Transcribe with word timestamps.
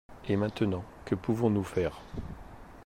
Et 0.27 0.35
maintenant, 0.35 0.83
que 1.05 1.13
pouvons-nous 1.13 1.61
faire? 1.63 2.01